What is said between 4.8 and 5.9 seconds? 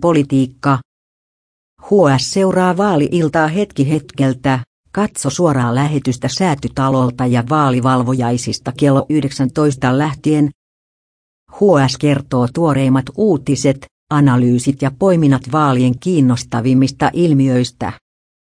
Katso suoraa